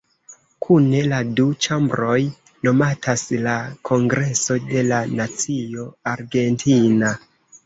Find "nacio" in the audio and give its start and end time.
5.21-5.87